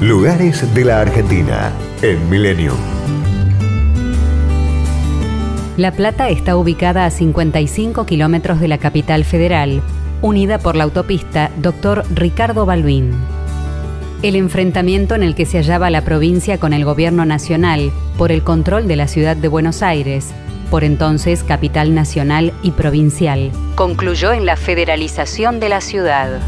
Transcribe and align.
Lugares 0.00 0.72
de 0.74 0.84
la 0.84 1.00
Argentina 1.00 1.72
en 2.02 2.30
Milenio. 2.30 2.72
La 5.76 5.90
Plata 5.90 6.28
está 6.28 6.56
ubicada 6.56 7.04
a 7.04 7.10
55 7.10 8.06
kilómetros 8.06 8.60
de 8.60 8.68
la 8.68 8.78
capital 8.78 9.24
federal, 9.24 9.82
unida 10.22 10.60
por 10.60 10.76
la 10.76 10.84
autopista 10.84 11.50
Dr. 11.56 12.04
Ricardo 12.14 12.64
Balbín. 12.64 13.10
El 14.22 14.36
enfrentamiento 14.36 15.16
en 15.16 15.24
el 15.24 15.34
que 15.34 15.46
se 15.46 15.58
hallaba 15.58 15.90
la 15.90 16.04
provincia 16.04 16.60
con 16.60 16.72
el 16.72 16.84
gobierno 16.84 17.24
nacional 17.24 17.90
por 18.16 18.30
el 18.30 18.44
control 18.44 18.86
de 18.86 18.94
la 18.94 19.08
ciudad 19.08 19.36
de 19.36 19.48
Buenos 19.48 19.82
Aires, 19.82 20.28
por 20.70 20.84
entonces 20.84 21.42
capital 21.42 21.92
nacional 21.92 22.52
y 22.62 22.70
provincial, 22.70 23.50
concluyó 23.74 24.32
en 24.32 24.46
la 24.46 24.54
federalización 24.54 25.58
de 25.58 25.68
la 25.70 25.80
ciudad 25.80 26.40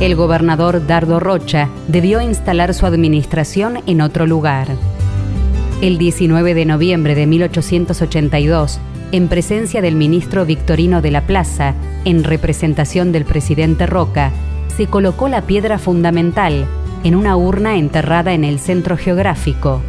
el 0.00 0.16
gobernador 0.16 0.86
Dardo 0.86 1.20
Rocha 1.20 1.68
debió 1.86 2.20
instalar 2.20 2.74
su 2.74 2.86
administración 2.86 3.78
en 3.86 4.00
otro 4.00 4.26
lugar. 4.26 4.68
El 5.80 5.98
19 5.98 6.54
de 6.54 6.64
noviembre 6.64 7.14
de 7.14 7.26
1882, 7.26 8.80
en 9.12 9.28
presencia 9.28 9.80
del 9.80 9.94
ministro 9.94 10.44
Victorino 10.44 11.02
de 11.02 11.10
la 11.10 11.26
Plaza, 11.26 11.74
en 12.04 12.24
representación 12.24 13.12
del 13.12 13.24
presidente 13.24 13.86
Roca, 13.86 14.32
se 14.76 14.86
colocó 14.86 15.28
la 15.28 15.42
piedra 15.42 15.78
fundamental 15.78 16.66
en 17.04 17.14
una 17.14 17.36
urna 17.36 17.76
enterrada 17.76 18.32
en 18.32 18.44
el 18.44 18.58
centro 18.58 18.96
geográfico. 18.96 19.82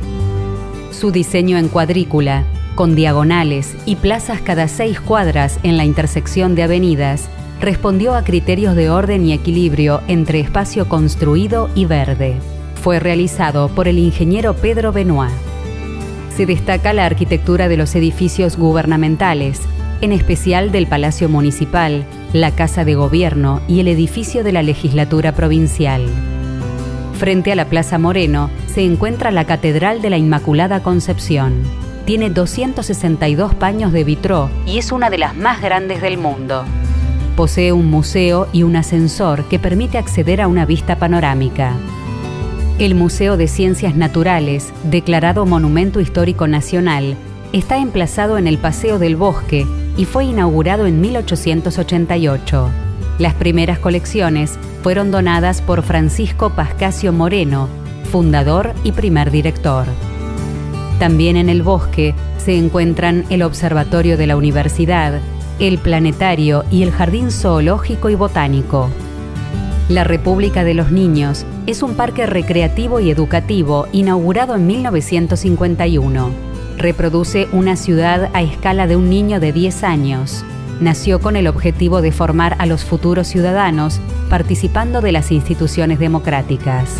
Su 0.92 1.12
diseño 1.12 1.58
en 1.58 1.70
cuadrícula, 1.70 2.44
con 2.76 2.96
diagonales 2.96 3.76
y 3.86 3.96
plazas 3.96 4.42
cada 4.42 4.68
seis 4.68 5.00
cuadras 5.00 5.60
en 5.64 5.78
la 5.78 5.86
intersección 5.86 6.54
de 6.56 6.64
avenidas, 6.64 7.30
respondió 7.64 8.14
a 8.14 8.26
criterios 8.26 8.76
de 8.76 8.90
orden 8.90 9.26
y 9.26 9.32
equilibrio 9.32 10.02
entre 10.10 10.42
espacio 10.42 10.90
construido 10.90 11.70
y 11.76 11.86
verde. 11.86 12.36
Fue 12.76 13.00
realizado 13.00 13.70
por 13.70 13.88
el 13.88 14.00
ingeniero 14.00 14.54
Pedro 14.54 14.92
Benoit. 14.92 15.32
Se 16.36 16.46
destaca 16.46 16.92
la 16.92 17.06
arquitectura 17.06 17.70
de 17.70 17.78
los 17.78 17.96
edificios 17.96 18.58
gubernamentales, 18.58 19.62
en 20.02 20.12
especial 20.12 20.74
del 20.74 20.88
Palacio 20.88 21.30
Municipal, 21.30 22.04
la 22.34 22.52
Casa 22.52 22.84
de 22.84 22.96
Gobierno 22.96 23.62
y 23.70 23.80
el 23.80 23.88
edificio 23.88 24.44
de 24.44 24.52
la 24.52 24.62
Legislatura 24.62 25.32
Provincial. 25.32 26.04
Frente 27.18 27.54
a 27.54 27.56
la 27.56 27.70
Plaza 27.70 27.98
Moreno 27.98 28.50
se 28.68 28.84
encuentra 28.84 29.32
la 29.32 29.46
Catedral 29.46 30.02
de 30.02 30.10
la 30.10 30.18
Inmaculada 30.18 30.84
Concepción. 30.84 31.64
Tiene 32.04 32.30
262 32.30 33.56
paños 33.56 33.94
de 33.94 34.04
vitró 34.04 34.50
y 34.66 34.80
es 34.80 34.92
una 34.92 35.10
de 35.10 35.20
las 35.20 35.34
más 35.34 35.62
grandes 35.62 36.02
del 36.02 36.18
mundo. 36.18 36.66
Posee 37.36 37.72
un 37.72 37.90
museo 37.90 38.48
y 38.54 38.62
un 38.62 38.76
ascensor 38.76 39.46
que 39.46 39.58
permite 39.58 39.98
acceder 39.98 40.40
a 40.40 40.48
una 40.48 40.66
vista 40.66 40.98
panorámica. 40.98 41.74
El 42.78 42.94
Museo 42.94 43.38
de 43.38 43.48
Ciencias 43.48 43.96
Naturales, 43.96 44.72
declarado 44.84 45.46
Monumento 45.46 46.00
Histórico 46.00 46.48
Nacional, 46.48 47.16
está 47.52 47.78
emplazado 47.78 48.38
en 48.38 48.46
el 48.46 48.60
Paseo 48.60 49.00
del 49.00 49.16
Bosque 49.16 49.66
y 49.98 50.06
fue 50.06 50.26
inaugurado 50.26 50.86
en 50.86 51.02
1888. 51.02 52.70
Las 53.18 53.34
primeras 53.34 53.80
colecciones 53.80 54.60
fueron 54.84 55.10
donadas 55.10 55.62
por 55.62 55.82
Francisco 55.82 56.52
Pascasio 56.52 57.14
Moreno, 57.14 57.68
fundador 58.12 58.74
y 58.84 58.92
primer 58.92 59.32
director. 59.32 59.86
También 61.00 61.36
en 61.38 61.50
el 61.50 61.64
bosque 61.64 62.14
se 62.38 62.58
encuentran 62.58 63.26
el 63.30 63.42
Observatorio 63.42 64.18
de 64.18 64.28
la 64.28 64.36
Universidad, 64.36 65.20
el 65.60 65.78
planetario 65.78 66.64
y 66.72 66.84
el 66.84 66.92
jardín 66.92 67.32
zoológico 67.32 68.10
y 68.10 68.16
botánico. 68.16 68.90
La 69.90 70.04
República 70.04 70.64
de 70.64 70.74
los 70.74 70.92
Niños 70.92 71.46
es 71.68 71.84
un 71.84 71.96
parque 71.96 72.26
recreativo 72.26 73.00
y 73.00 73.12
educativo 73.12 73.88
inaugurado 73.92 74.56
en 74.56 74.66
1951. 74.66 76.30
Reproduce 76.78 77.48
una 77.52 77.76
ciudad 77.76 78.30
a 78.34 78.42
escala 78.42 78.88
de 78.88 78.96
un 78.96 79.10
niño 79.10 79.40
de 79.40 79.52
10 79.52 79.84
años. 79.84 80.44
Nació 80.80 81.20
con 81.20 81.36
el 81.36 81.48
objetivo 81.48 82.02
de 82.02 82.12
formar 82.12 82.56
a 82.60 82.66
los 82.66 82.84
futuros 82.84 83.28
ciudadanos 83.28 84.00
participando 84.30 85.02
de 85.02 85.12
las 85.12 85.32
instituciones 85.32 86.00
democráticas. 86.00 86.98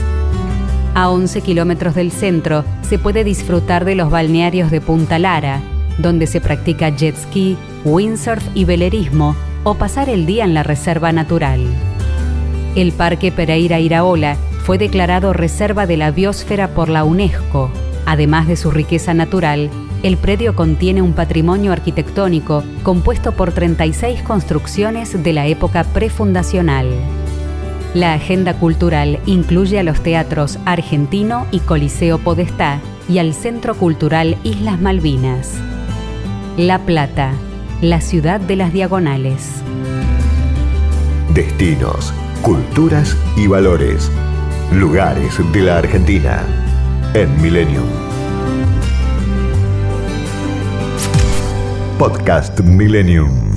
A 0.94 1.10
11 1.10 1.42
kilómetros 1.42 1.96
del 1.96 2.12
centro 2.12 2.64
se 2.82 3.00
puede 3.00 3.24
disfrutar 3.24 3.86
de 3.86 3.96
los 3.96 4.12
balnearios 4.12 4.70
de 4.70 4.80
Punta 4.80 5.18
Lara, 5.18 5.62
donde 5.98 6.28
se 6.28 6.42
practica 6.42 6.90
jet 6.90 7.16
ski, 7.16 7.58
windsurf 7.86 8.44
y 8.54 8.66
velerismo 8.66 9.36
o 9.64 9.76
pasar 9.76 10.10
el 10.10 10.26
día 10.26 10.44
en 10.44 10.54
la 10.54 10.64
reserva 10.64 11.12
natural. 11.12 11.62
El 12.76 12.92
Parque 12.92 13.32
Pereira 13.32 13.80
Iraola 13.80 14.36
fue 14.64 14.78
declarado 14.78 15.34
Reserva 15.34 15.86
de 15.86 15.98
la 15.98 16.12
Biosfera 16.12 16.70
por 16.70 16.90
la 16.90 17.04
UNESCO. 17.04 17.70
Además 18.06 18.48
de 18.48 18.56
su 18.56 18.72
riqueza 18.72 19.14
natural, 19.14 19.70
el 20.04 20.18
predio 20.18 20.56
contiene 20.56 21.02
un 21.02 21.14
patrimonio 21.14 21.72
arquitectónico 21.72 22.64
compuesto 22.84 23.32
por 23.34 23.52
36 23.52 24.22
construcciones 24.24 25.24
de 25.24 25.34
la 25.34 25.48
época 25.48 25.84
prefundacional. 25.84 26.88
La 27.94 28.14
agenda 28.14 28.56
cultural 28.56 29.20
incluye 29.26 29.80
a 29.80 29.84
los 29.84 30.02
teatros 30.02 30.58
Argentino 30.66 31.46
y 31.52 31.60
Coliseo 31.60 32.18
Podestá 32.18 32.80
y 33.08 33.20
al 33.20 33.34
Centro 33.34 33.76
Cultural 33.76 34.36
Islas 34.44 34.82
Malvinas. 34.82 35.62
La 36.58 36.86
Plata, 36.86 37.32
la 37.82 38.00
ciudad 38.00 38.40
de 38.40 38.56
las 38.56 38.72
diagonales. 38.72 39.64
Destinos, 41.34 42.14
culturas 42.44 43.18
y 43.36 43.48
valores. 43.48 44.12
Lugares 44.72 45.40
de 45.52 45.62
la 45.64 45.80
Argentina 45.80 46.44
en 47.16 47.42
Millennium. 47.42 47.88
Podcast 51.98 52.60
Millennium. 52.60 53.53